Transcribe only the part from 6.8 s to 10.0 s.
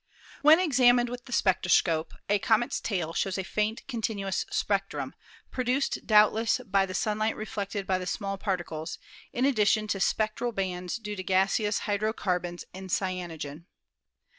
the sunlight reflected by the small particles, in addition to